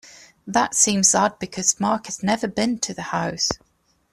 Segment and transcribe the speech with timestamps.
[0.47, 3.51] That seems odd because Mark has never been to the house.